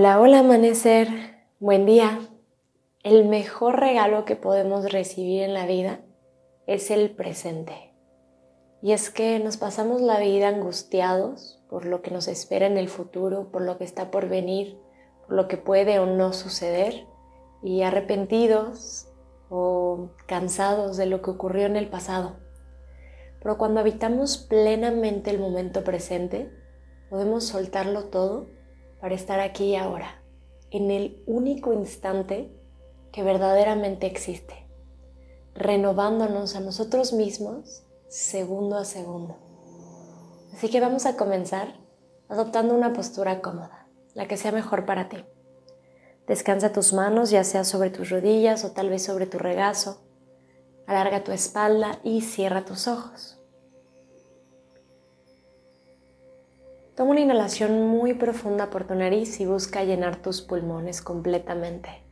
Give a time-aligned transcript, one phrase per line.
[0.00, 1.08] Hola, hola amanecer,
[1.58, 2.20] buen día.
[3.02, 6.00] El mejor regalo que podemos recibir en la vida
[6.66, 7.92] es el presente.
[8.80, 12.88] Y es que nos pasamos la vida angustiados por lo que nos espera en el
[12.88, 14.80] futuro, por lo que está por venir,
[15.26, 17.06] por lo que puede o no suceder,
[17.62, 19.06] y arrepentidos
[19.50, 22.38] o cansados de lo que ocurrió en el pasado.
[23.42, 26.50] Pero cuando habitamos plenamente el momento presente,
[27.10, 28.59] podemos soltarlo todo
[29.00, 30.22] para estar aquí y ahora,
[30.70, 32.52] en el único instante
[33.12, 34.66] que verdaderamente existe,
[35.54, 39.36] renovándonos a nosotros mismos segundo a segundo.
[40.52, 41.74] Así que vamos a comenzar
[42.28, 45.24] adoptando una postura cómoda, la que sea mejor para ti.
[46.26, 50.00] Descansa tus manos, ya sea sobre tus rodillas o tal vez sobre tu regazo.
[50.86, 53.39] Alarga tu espalda y cierra tus ojos.
[56.96, 62.04] Toma una inhalación muy profunda por tu nariz y busca llenar tus pulmones completamente.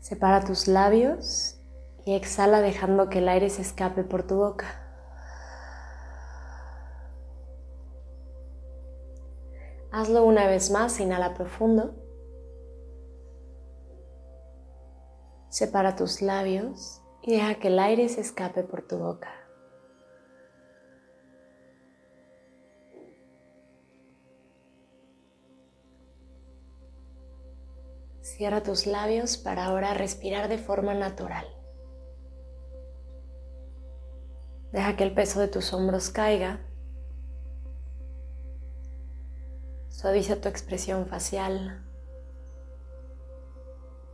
[0.00, 1.58] Separa tus labios
[2.04, 4.84] y exhala dejando que el aire se escape por tu boca.
[9.90, 11.94] Hazlo una vez más, inhala profundo.
[15.48, 19.47] Separa tus labios y deja que el aire se escape por tu boca.
[28.38, 31.44] Cierra tus labios para ahora respirar de forma natural.
[34.70, 36.60] Deja que el peso de tus hombros caiga.
[39.88, 41.84] Suaviza tu expresión facial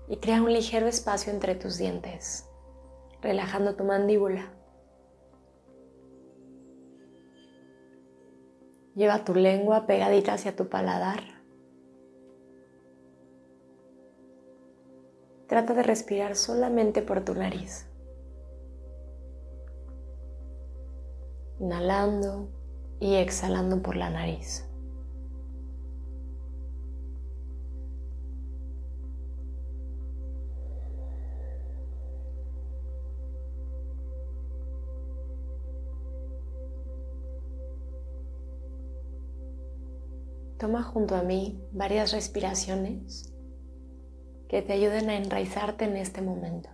[0.08, 2.48] y crea un ligero espacio entre tus dientes,
[3.20, 4.55] relajando tu mandíbula.
[8.95, 11.33] Lleva tu lengua pegadita hacia tu paladar
[15.55, 17.87] Trata de respirar solamente por tu nariz.
[21.61, 22.48] Inhalando
[22.98, 24.69] y exhalando por la nariz.
[40.59, 43.33] Toma junto a mí varias respiraciones
[44.55, 46.69] que te ayuden a enraizarte en este momento.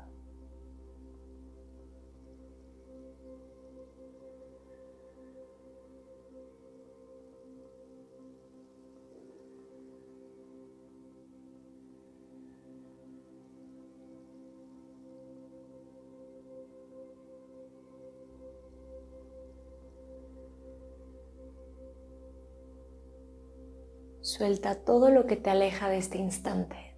[24.21, 26.90] Suelta todo lo que te aleja de este instante.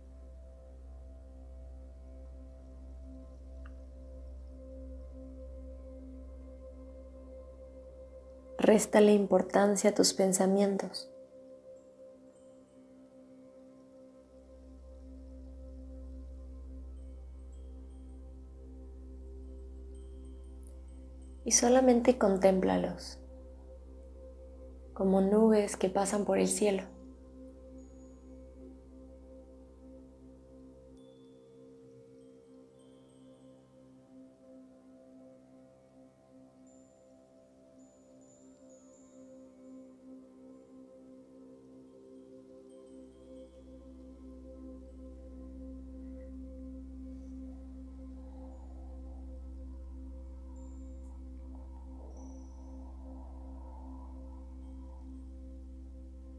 [8.73, 11.11] Réstale importancia a tus pensamientos.
[21.45, 23.19] Y solamente contémplalos
[24.95, 26.85] como nubes que pasan por el cielo.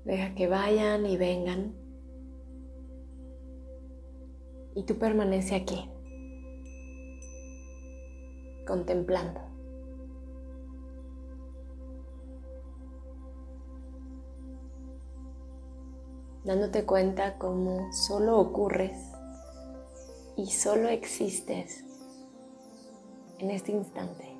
[0.05, 1.75] Deja que vayan y vengan.
[4.75, 5.89] Y tú permanece aquí,
[8.67, 9.39] contemplando.
[16.43, 19.13] Dándote cuenta cómo solo ocurres
[20.35, 21.85] y solo existes
[23.39, 24.32] en este instante.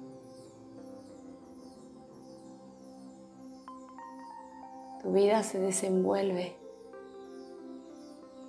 [5.14, 6.58] Vida se desenvuelve,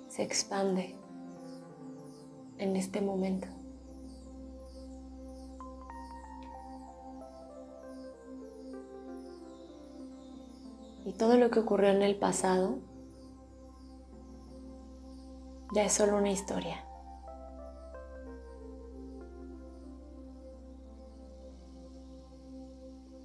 [0.07, 0.95] se expande
[2.57, 3.47] en este momento.
[11.05, 12.79] Y todo lo que ocurrió en el pasado
[15.73, 16.83] ya es solo una historia.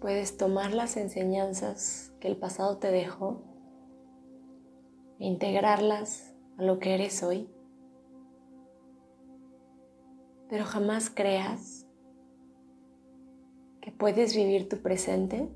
[0.01, 3.43] Puedes tomar las enseñanzas que el pasado te dejó
[5.19, 7.49] e integrarlas a lo que eres hoy.
[10.49, 11.87] Pero jamás creas
[13.81, 15.49] que puedes vivir tu presente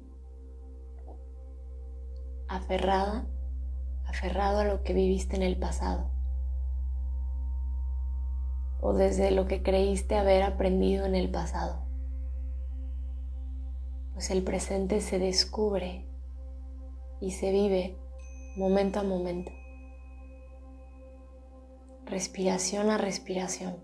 [2.49, 3.27] aferrada,
[4.07, 6.11] aferrado a lo que viviste en el pasado
[8.81, 11.84] o desde lo que creíste haber aprendido en el pasado.
[14.15, 16.07] Pues el presente se descubre
[17.21, 17.99] y se vive
[18.57, 19.51] momento a momento,
[22.07, 23.77] respiración a respiración.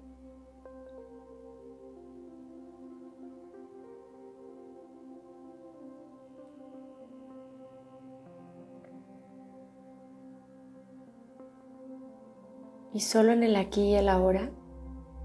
[12.92, 14.50] Y solo en el aquí y el ahora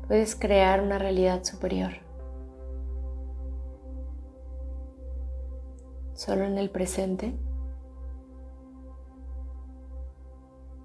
[0.08, 2.05] puedes crear una realidad superior.
[6.26, 7.38] Solo en el presente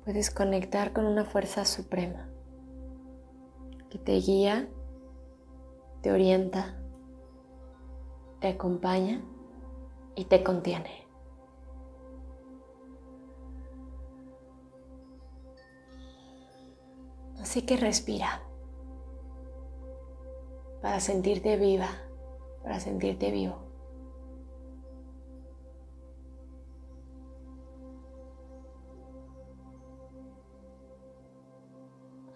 [0.05, 2.29] puedes conectar con una fuerza suprema
[3.89, 4.69] que te guía,
[6.03, 6.79] te orienta,
[8.41, 9.23] te acompaña
[10.15, 11.07] y te contiene.
[17.41, 18.43] Así que respira
[20.83, 21.89] para sentirte viva,
[22.63, 23.70] para sentirte vivo.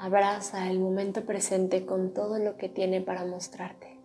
[0.05, 3.99] Abraza el momento presente con todo lo que tiene para mostrarte.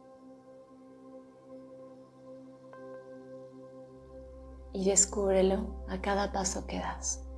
[4.71, 7.28] Y descúbrelo a cada paso que das.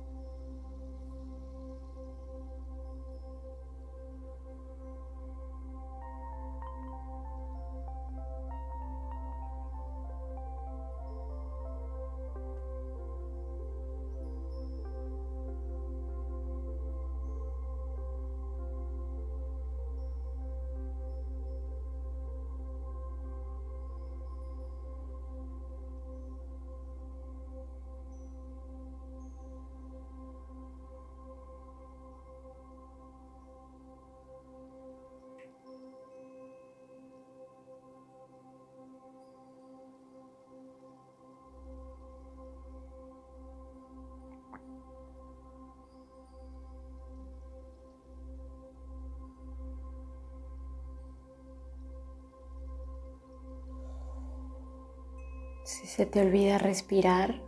[55.72, 57.40] Si se te olvida respirar,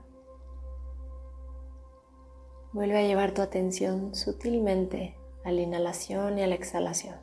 [2.73, 7.17] vuelve a llevar tu atención sutilmente a la inhalación y a la exhalación.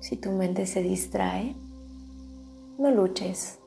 [0.00, 1.54] Si tu mente se distrae,
[2.76, 3.60] no luches,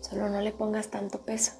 [0.00, 1.52] solo no le pongas tanto peso.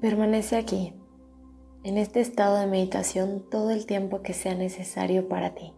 [0.00, 0.94] Permanece aquí,
[1.84, 5.72] en este estado de meditación, todo el tiempo que sea necesario para ti.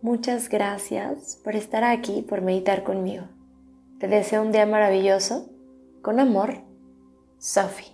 [0.00, 3.24] Muchas gracias por estar aquí, por meditar conmigo.
[4.00, 5.48] Te deseo un día maravilloso.
[6.02, 6.64] Con amor,
[7.38, 7.91] Sophie.